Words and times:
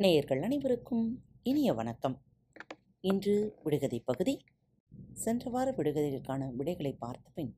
நேயர்கள் 0.00 0.42
அனைவருக்கும் 0.42 1.24
இனிய 1.42 1.72
வணக்கம். 1.72 2.22
இன்று 3.00 3.58
விடுகதை 3.64 4.00
பகுதி 4.00 4.44
சென்ற 5.12 5.50
வார 5.50 5.70
விடுகதைகளுக்கான 5.70 6.54
விடைகளை 6.54 6.92
பார்த்த 6.92 7.30
பின் 7.34 7.56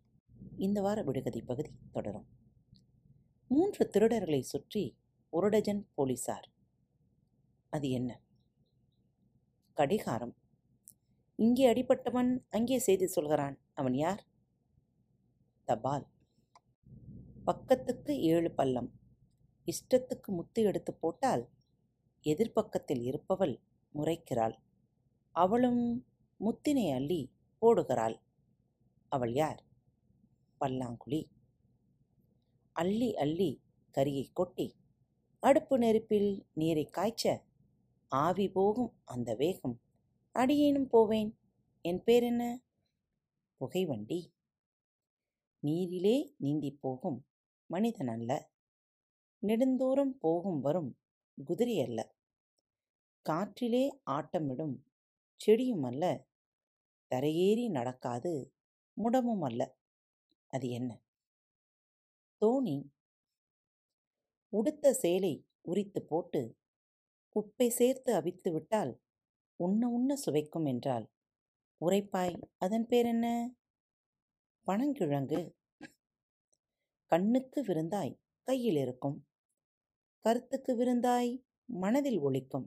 இந்த 0.57 0.81
வார 0.81 1.03
விடுகதை 1.03 1.43
பகுதி 1.43 1.71
தொடரும். 1.93 2.27
மூன்று 3.49 3.91
திருடர்களை 3.93 4.41
சுற்றி 4.41 4.99
ஒரு 5.31 5.49
டஜன் 5.49 5.89
போலீசார். 5.95 6.53
அது 7.71 7.91
என்ன? 7.91 8.21
கடிகாரம். 9.73 10.37
இங்கே 11.37 11.73
அடிபட்டவன் 11.73 12.45
அங்கே 12.51 12.79
செய்தி 12.79 13.07
சொல்கிறான். 13.07 13.59
அவன் 13.75 13.95
யார்? 13.95 14.27
தபால். 15.65 16.09
பக்கத்துக்கு 17.45 18.21
ஏழு 18.21 18.51
பள்ளம். 18.51 18.93
இஷ்டத்துக்கு 19.67 20.27
முத்து 20.27 20.63
எடுத்து 20.63 20.95
போட்டால் 20.95 21.49
எதிர்ப்பக்கத்தில் 22.23 23.03
இருப்பவள் 23.03 23.61
முறைக்கிறாள். 23.95 24.59
அவளும் 25.31 26.07
முத்தினை 26.41 26.95
அள்ளி 26.95 27.33
போடுகிறாள். 27.61 28.21
அவள் 29.09 29.33
யார்? 29.33 29.65
பல்லாங்குழி. 30.61 31.31
அள்ளி 32.73 33.17
அள்ளி 33.17 33.63
கரியை 33.97 34.33
கொட்டி 34.33 34.79
அடுப்பு 35.41 35.79
நெருப்பில் 35.79 36.47
நீரை 36.53 36.85
காய்ச்ச 36.85 37.45
ஆவி 38.09 38.51
போகும் 38.51 39.01
அந்த 39.05 39.35
வேகம். 39.35 39.81
அடியேனும் 40.33 40.87
போவேன். 40.87 41.39
என் 41.81 42.03
பேர் 42.03 42.23
என்ன? 42.23 42.63
புகைவண்டி. 43.57 44.33
நீரிலே 45.59 46.35
நீந்தி 46.37 46.71
போகும் 46.71 47.27
மனிதன் 47.67 48.09
அல்ல. 48.09 48.51
நெடுந்தூரம் 49.43 50.19
போகும் 50.19 50.61
வரும் 50.61 50.99
குதிரை 51.47 51.81
அல்ல. 51.81 52.13
காற்றிலே 53.27 53.89
ஆட்டமிடும் 54.11 54.77
செடியும் 55.41 55.87
அல்ல. 55.87 56.27
தரையேறி 57.11 57.71
நடக்காது 57.71 58.53
முடமும் 58.97 59.41
அல்ல. 59.41 59.75
அது 60.47 60.71
என்ன? 60.71 61.01
தோணி. 62.43 62.91
உடுத்த 64.53 64.93
சேலை 64.93 65.45
உரித்து 65.61 66.03
போட்டு 66.03 66.57
உப்பை 67.37 67.69
சேர்த்து 67.69 68.15
அவித்து 68.15 68.53
விட்டால் 68.53 69.01
உண்ண 69.57 69.89
உண்ண 69.89 70.17
சுவைக்கும் 70.17 70.65
என்றால் 70.65 71.07
உரைப்பாய் 71.81 72.43
அதன் 72.59 72.87
பேர் 72.87 73.07
என்ன? 73.07 73.55
பனங்கிழங்கு. 74.67 75.41
கண்ணுக்கு 77.07 77.63
விருந்தாய் 77.63 78.19
கையில் 78.43 78.77
இருக்கும். 78.77 79.27
கருத்துக்கு 80.25 80.77
விருந்தாய் 80.77 81.43
மனதில் 81.65 82.21
ஒழிக்கும் 82.21 82.67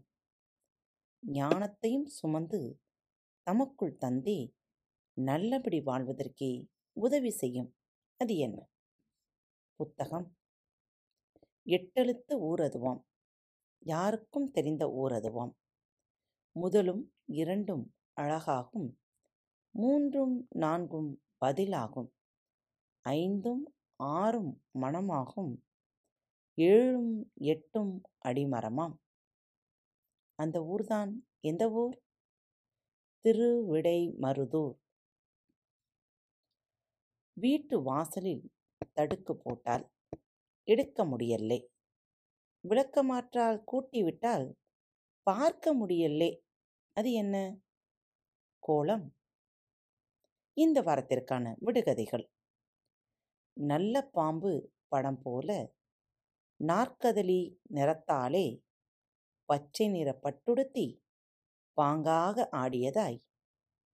ஞானத்தையும் 1.28 2.06
சுமந்து 2.06 2.82
தமக்குள் 3.44 3.98
தந்தே 4.02 4.54
நல்லபடி 5.18 5.80
வாழ்வதற்கே 5.80 6.68
உதவி 6.92 7.30
செய்யும். 7.30 7.76
அது 8.18 8.38
என்ன? 8.38 8.68
புத்தகம். 9.76 10.36
எட்டெழுத்து 11.66 12.34
ஊரதுவாம் 12.34 13.02
யாருக்கும் 13.80 14.52
தெரிந்த 14.52 14.86
ஊரதுவாம் 14.88 15.54
முதலும் 16.56 17.14
இரண்டும் 17.26 17.94
அழகாகும். 18.22 18.90
மூன்றும் 19.72 20.48
நான்கும் 20.50 21.24
பதிலாகும். 21.46 22.10
ஐந்தும் 23.06 23.76
ஆறும் 23.96 24.64
மனமாகும். 24.82 25.54
ஏழும் 26.58 27.34
எட்டும் 27.34 28.02
அடிமரமாம் 28.26 28.96
அந்த 30.36 30.64
ஊர்தான் 30.64 31.28
எந்த 31.40 31.72
ஊர்? 31.72 32.02
திருவிடை 33.26 34.16
மருதூர் 34.22 34.76
வீட்டு 37.34 37.82
வாசலில் 37.82 38.52
தடுக்கு 38.94 39.38
போட்டால் 39.38 39.92
எடுக்க 40.64 41.06
முடியல்லே. 41.06 41.66
விளக்கமாற்றால் 42.68 43.64
கூட்டிவிட்டால் 43.72 44.54
பார்க்க 45.24 45.76
முடியல்லே. 45.76 46.40
அது 46.94 47.12
என்ன? 47.12 47.58
கோலம். 48.60 49.16
இந்த 50.54 50.82
வாரத்திற்கான 50.82 51.56
விடுகதைகள். 51.60 52.26
நல்ல 53.54 54.02
பாம்பு 54.02 54.72
படம் 54.88 55.20
போல 55.24 55.74
நாற்கதலி 56.60 57.42
நிறத்தாலே 57.74 58.48
பச்சை 59.50 59.88
நிற 59.88 60.10
பட்டுடுத்தி 60.24 60.86
பாங்காக 61.78 62.46
ஆடியதாய். 62.56 63.18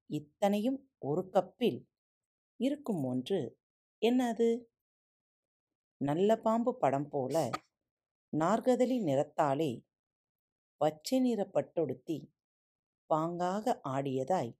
இத்தனையும் 0.09 0.79
ஒரு 0.99 1.29
கப்பில் 1.29 1.79
இருக்கும் 2.59 3.03
ஒன்று 3.03 3.39
என்ன 4.01 4.27
அது 4.27 4.49
நல்ல 6.01 6.35
பாம்பு 6.37 6.71
படம் 6.77 7.09
போல 7.09 7.35
நாற்கதலி 8.33 8.97
நிறத்தாலே 9.03 9.71
பச்சை 10.81 11.19
நிற 11.19 11.41
பட்டொடுத்தி 11.45 12.17
பாங்காக 13.09 13.75
ஆடியதாய் 13.87 14.51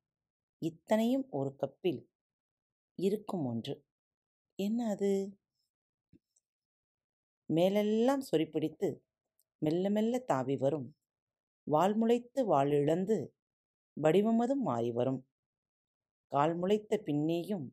இத்தனையும் 0.62 1.26
ஒரு 1.30 1.56
கப்பில் 1.56 2.02
இருக்கும் 3.00 3.46
ஒன்று 3.46 3.76
என்ன 4.60 4.88
அது 4.90 5.12
மேலெல்லாம் 7.50 8.24
சொறிப்பிடித்து 8.30 8.88
மெல்ல 9.62 9.90
மெல்ல 9.90 10.20
தாவி 10.20 10.56
வரும். 10.58 10.88
வால் 11.68 11.96
முளைத்து 11.96 12.42
வாள் 12.46 12.72
இழந்து 12.72 13.18
வடிவமதும் 13.98 14.64
மாறி 14.70 14.92
வரும். 14.92 15.22
கால் 16.32 16.56
முளைத்த 16.56 17.02
பின்னேயும் 17.06 17.66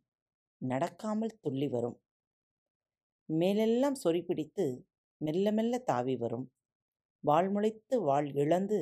நடக்காமல் 0.62 1.38
துள்ளி 1.42 1.68
வரும். 1.68 1.96
மேலெல்லாம் 3.28 3.96
சொறிப்பிடித்து 4.04 4.64
மெல்ல 5.20 5.52
மெல்ல 5.52 5.78
தாவி 5.82 6.16
வரும். 6.16 6.46
வால் 7.24 7.50
முளைத்து 7.50 7.96
வாள் 8.02 8.28
இழந்து 8.34 8.78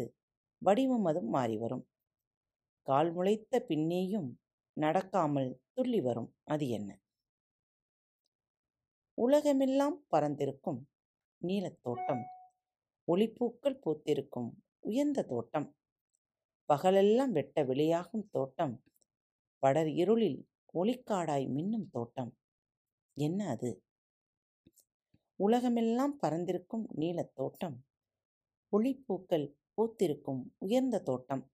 வடிவமதும் 0.62 1.28
மாறி 1.28 1.56
வரும். 1.56 1.84
கால் 2.86 3.12
முளைத்த 3.12 3.64
பின்னேயும் 3.68 4.30
நடக்காமல் 4.76 5.50
துள்ளி 5.74 6.00
வரும். 6.00 6.30
அது 6.44 6.68
என்ன? 6.68 6.90
உலகமெல்லாம் 9.14 10.04
பறந்திருக்கும். 10.10 10.80
நீலத்தோட்டம் 11.46 12.22
ஒளிப்பூக்கள் 13.12 13.78
பூத்திருக்கும். 13.84 14.50
உயர்ந்த 14.78 15.22
தோட்டம். 15.22 15.76
பகலெல்லாம் 16.64 17.32
வெட்ட 17.32 17.64
வெளியாகும் 17.64 18.28
தோட்டம். 18.28 18.82
படர் 19.58 19.88
இருளில் 19.88 20.48
ஒளிக்காடாய் 20.74 21.48
மின்னும் 21.48 21.88
தோட்டம். 21.90 22.38
என்ன 23.14 23.48
அது? 23.48 23.82
உலகமெல்லாம் 25.36 26.18
பறந்திருக்கும் 26.22 26.86
நீலத்தோட்டம் 26.96 27.76
ஒளிப்பூக்கள் 28.72 29.54
பூத்திருக்கும் 29.76 30.42
உயர்ந்த 30.58 30.98
தோட்டம். 30.98 31.52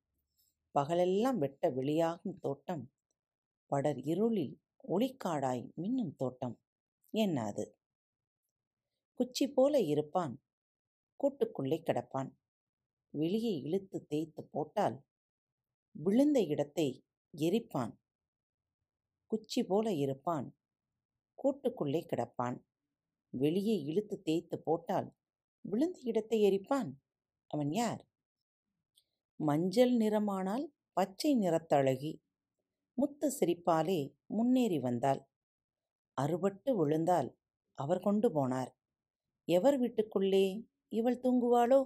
பகலெல்லாம் 0.71 1.38
வெட்ட 1.38 1.71
வெளியாகும் 1.71 2.38
தோட்டம். 2.38 2.92
படர் 3.66 3.98
இருளில் 3.98 4.60
ஒளிக்காடாய் 4.88 5.71
மின்னும் 5.81 6.15
தோட்டம். 6.16 6.59
என்ன 7.10 7.43
அது 7.43 7.78
குச்சி 9.15 9.48
போல 9.48 9.81
இருப்பான். 9.81 10.43
கூட்டுக்குள்ளே 11.21 11.78
கிடப்பான். 11.81 12.34
வெளியே 13.10 13.59
இழுத்து 13.59 14.06
தேய்த்து 14.06 14.48
போட்டால் 14.50 15.04
விழுந்த 15.91 16.43
இடத்தை 16.43 17.04
எரிப்பான். 17.37 17.97
குச்சி 19.26 19.65
போல 19.65 19.93
இருப்பான். 19.94 20.56
கூட்டுக்குள்ளே 21.43 22.00
கிடப்பான். 22.06 22.65
வெளியே 23.28 23.82
இழுத்து 23.82 24.22
தேய்த்து 24.22 24.62
போட்டால் 24.62 25.16
விழுந்த 25.60 26.01
இடத்தை 26.03 26.41
எரிப்பான். 26.41 26.92
அவன் 27.47 27.72
யார்? 27.72 28.09
மஞ்சள் 29.36 29.91
நிறமானால் 29.91 30.65
பச்சை 30.92 31.34
நிறத்தழகி. 31.34 32.21
முத்து 32.95 33.36
சிரிப்பாலே 33.41 34.16
முன்னேறி 34.27 34.78
வந்தாள். 34.78 35.29
அறுபட்டு 36.22 36.70
விழுந்தால் 36.76 37.38
அவர் 37.78 38.00
கொண்டு 38.00 38.28
போனார். 38.30 38.70
எவர் 39.48 39.78
வீட்டுக்குள்ளே 39.78 40.44
இவள் 40.88 41.20
தூங்குவாளோ? 41.20 41.80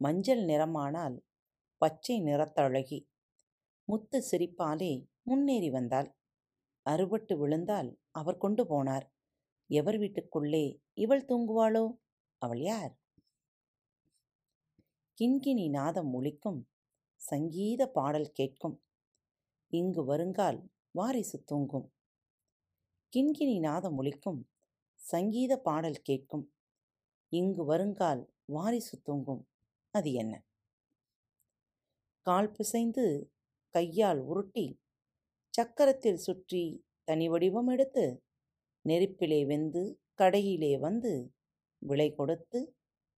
மஞ்சள் 0.00 0.42
நிறமானால் 0.44 1.16
பச்சை 1.76 2.16
நிறத்தழகி. 2.22 3.00
முத்து 3.84 4.18
சிரிப்பாலே 4.30 4.92
முன்னேறி 5.22 5.70
வந்தாள். 5.70 6.08
அறுபட்டு 6.90 7.38
விழுந்தால் 7.38 7.90
அவர் 8.10 8.36
கொண்டு 8.36 8.62
போனார். 8.64 9.06
எவர் 9.70 9.98
வீட்டுக்குள்ளே 9.98 10.64
இவள் 10.94 11.24
தூங்குவாளோ? 11.24 11.84
அவள் 12.42 12.62
யார்? 12.62 12.92
கிண்கிணி 15.18 15.70
நாதம் 15.70 16.10
ஒழிக்கும் 16.14 16.60
சங்கீத 17.20 17.82
பாடல் 17.86 18.30
கேட்கும். 18.32 18.76
இங்கு 19.72 20.04
வருங்கால் 20.04 20.58
வாரிசு 20.90 21.38
தூங்கும். 21.44 21.86
கிண்கிணி 23.12 23.60
நாதம் 23.60 23.96
ஒழிக்கும் 23.98 24.40
சங்கீத 25.00 25.56
பாடல் 25.56 26.02
கேட்கும் 26.02 26.44
இங்கு 27.32 27.64
வருங்கால் 27.64 28.22
வாரிசு 28.46 29.02
தூங்கும் 29.02 29.42
அது 29.94 30.12
என்ன? 30.12 30.34
கால் 32.26 32.50
பிசைந்து 32.50 33.04
கையால் 33.74 34.20
உருட்டி 34.20 34.66
சக்கரத்தில் 35.54 36.16
சுற்றி 36.16 36.62
தனி 37.04 37.28
வடிவம் 37.28 37.68
எடுத்து 37.68 38.04
நெருப்பிலே 38.84 39.46
வெந்து 39.46 39.82
கடையிலே 40.18 40.78
வந்து 40.78 41.12
விலை 41.82 42.14
கொடுத்து 42.14 42.60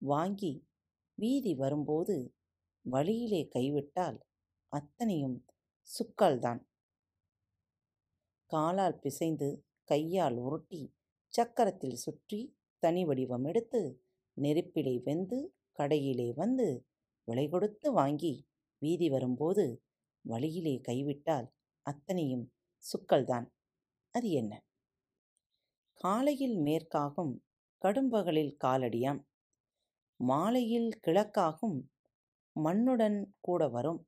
வாங்கி 0.03 0.53
வீதி 1.19 1.55
வரும்போது 1.55 2.17
வழியிலே 2.85 3.43
கைவிட்டால் 3.45 4.19
அத்தனையும் 4.73 5.39
சுக்கால்தான் 5.89 6.63
காலால் 8.51 8.99
பிசைந்து 8.99 9.49
கையால் 9.85 10.37
உருட்டி 10.37 10.83
சக்கரத்தில் 11.33 11.99
சுற்றி 12.05 12.41
தனி 12.83 13.05
வடிவம் 13.05 13.45
எடுத்து 13.45 13.81
நெருப்பிலே 14.37 14.95
வெந்து 15.05 15.39
கடையிலே 15.79 16.29
வந்து 16.35 16.67
விலை 17.29 17.49
கொடுத்து 17.49 17.93
வாங்கி 17.93 18.35
வீதி 18.83 19.09
வரும்போது 19.09 19.65
வழியிலே 20.25 20.81
கைவிட்டால் 20.81 21.49
அத்தனையும் 21.87 22.47
சுக்கல்தான் 22.85 23.47
அது 24.15 24.31
என்ன? 24.31 24.53
காலையில் 26.01 26.57
மேற்காகும் 26.59 27.35
கடும்பகலில் 27.83 28.57
காலடியாம் 28.65 29.21
மாலையில் 30.21 30.91
கிழக்காகும் 31.07 31.79
மண்ணுடன் 32.57 33.19
கூட 33.41 33.69
வரும். 33.69 34.01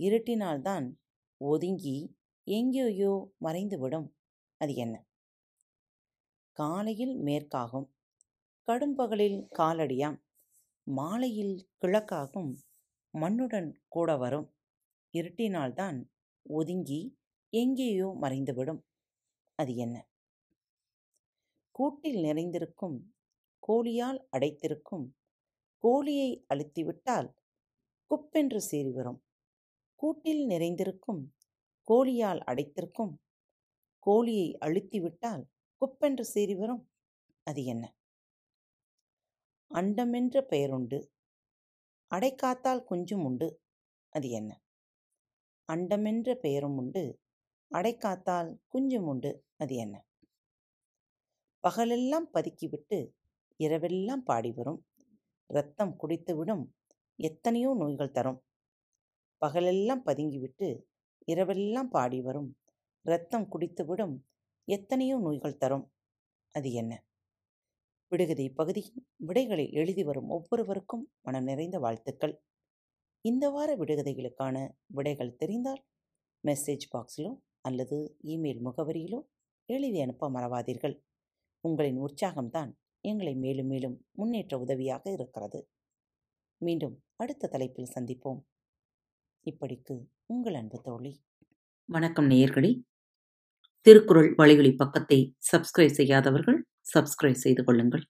இருட்டினால்தான் 0.00 0.86
ஒதுங்கி 1.40 1.96
எங்கேயோ 2.46 3.12
மறைந்துவிடும். 3.40 4.08
அது 4.64 4.74
என்ன? 4.74 5.06
காலையில் 6.52 7.16
மேற்காகும் 7.16 7.88
கடும்பகலில் 8.66 9.48
காலடியாம் 9.58 10.18
மாலையில் 10.82 11.68
கிழக்காகும் 11.80 12.52
மண்ணுடன் 13.14 13.74
கூட 13.88 14.16
வரும். 14.16 14.56
இருட்டினால்தான் 15.12 16.04
ஒதுங்கி 16.42 17.18
எங்கேயோ 17.48 18.16
மறைந்துவிடும். 18.20 18.80
அது 19.54 19.76
என்ன? 19.76 20.08
கூட்டில் 21.70 22.20
நிறைந்திருக்கும் 22.20 23.14
கோழியால் 23.68 24.20
அடைத்திருக்கும் 24.32 25.06
கோழியை 25.78 26.46
அழுத்திவிட்டால் 26.54 27.34
குப்பென்று 28.10 28.56
சீறி 28.56 28.92
வரும். 28.92 29.24
கூட்டில் 29.94 30.46
நிறைந்திருக்கும் 30.46 31.34
கோழியால் 31.88 32.40
அடைத்திருக்கும் 32.46 33.14
கோழியை 34.04 34.58
அழுத்திவிட்டால் 34.60 35.44
குப்பென்று 35.80 36.20
சீறி 36.20 36.54
வரும். 36.54 36.90
அது 37.42 37.64
என்ன? 37.64 37.84
அண்டமென்ற 39.74 40.40
பெயருண்டு. 40.40 40.98
அடைக்காத்தால் 42.14 42.84
குஞ்சும் 42.90 43.24
உண்டு. 43.24 43.48
அது 44.08 44.28
என்ன? 44.30 44.62
அண்டமென்ற 45.72 46.34
பெயரும் 46.34 46.76
உண்டு. 46.76 47.04
அடைக்காத்தால் 47.70 48.50
குஞ்சும் 48.72 49.06
உண்டு. 49.06 49.44
அது 49.56 49.74
என்ன? 49.74 50.06
பகலெல்லாம் 51.60 52.28
பதுக்கிவிட்டு 52.34 52.98
இரவெல்லாம் 53.58 54.22
பாடி 54.24 54.52
வரும். 54.52 54.86
இரத்தம் 55.48 55.96
குடித்துவிடும். 56.02 56.64
எத்தனையோ 57.16 57.74
நோய்கள் 57.78 58.10
தரும். 58.10 58.42
பகலெல்லாம் 59.46 60.02
பதுங்கிவிட்டு 60.06 60.68
இரவெல்லாம் 61.26 61.88
பாடி 61.90 62.20
வரும். 62.20 62.56
இரத்தம் 63.06 63.48
குடித்துவிடும் 63.52 64.18
எத்தனையோ 64.64 65.18
நோய்கள் 65.18 65.56
தரும். 65.56 65.92
அது 66.50 66.72
என்ன? 66.72 67.04
விடுகதை 68.08 68.50
பகுதியின் 68.50 69.08
விடைகளை 69.16 69.70
எழுதி 69.72 70.04
வரும் 70.04 70.28
ஒவ்வொருவருக்கும் 70.28 71.12
மனம் 71.22 71.44
நிறைந்த 71.44 71.78
வாழ்த்துக்கள். 71.78 72.42
இந்த 73.20 73.50
வார 73.50 73.76
விடுகதைகளுக்கான 73.76 74.70
விடைகள் 74.86 75.34
தெரிந்தால் 75.34 75.84
மெசேஜ் 76.46 76.86
பாக்ஸிலோ 76.92 77.40
அல்லது 77.60 78.18
இமெயில் 78.22 78.60
முகவரியிலோ 78.64 79.20
எழுதி 79.64 80.00
அனுப்ப 80.00 80.30
மறவாதீர்கள். 80.30 81.02
உங்களின் 81.60 82.00
உற்சாகம்தான் 82.00 82.72
எங்களை 83.00 83.34
மேலும் 83.34 83.66
மேலும் 83.66 84.06
முன்னேற்ற 84.12 84.58
உதவியாக 84.58 85.12
இருக்கிறது. 85.12 85.68
மீண்டும் 86.56 87.02
அடுத்த 87.16 87.48
தலைப்பில் 87.48 87.92
சந்திப்போம். 87.94 88.40
இப்படிக்கு 89.44 90.06
உங்கள் 90.26 90.54
அன்பு 90.54 90.80
தோழி. 90.80 91.24
வணக்கம் 91.84 92.30
நேயர்களே. 92.30 92.80
திருக்குறள் 93.86 94.34
வழிகளி 94.36 94.74
பக்கத்தை 94.76 95.36
சப்ஸ்கிரைப் 95.52 95.96
செய்யாதவர்கள் 95.98 96.66
சப்ஸ்கிரைப் 96.94 97.42
செய்து 97.44 97.64
கொள்ளுங்கள். 97.64 98.04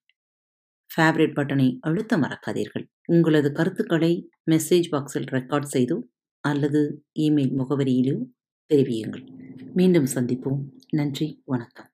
ஃபேவரட் 0.90 1.34
பட்டனை 1.36 1.78
அழுத்த 1.80 2.18
மறக்காதீர்கள். 2.18 2.84
உங்களது 3.06 3.52
கருத்துக்களை 3.52 4.28
மெசேஜ் 4.50 4.88
பாக்ஸில் 4.92 5.26
ரெக்கார்ட் 5.30 5.68
செய்தோ 5.72 5.98
அல்லது 6.40 7.04
இமெயில் 7.18 7.54
முகவரியிலோ 7.58 8.18
தெரிவியுங்கள். 8.74 9.24
மீண்டும் 9.74 10.06
சந்திப்போம். 10.14 10.60
நன்றி. 10.90 11.42
வணக்கம். 11.44 11.90